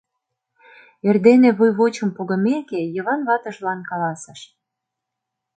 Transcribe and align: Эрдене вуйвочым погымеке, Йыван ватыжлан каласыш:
Эрдене 1.07 1.49
вуйвочым 1.57 2.09
погымеке, 2.17 2.81
Йыван 2.95 3.21
ватыжлан 3.27 3.79
каласыш: 3.89 4.39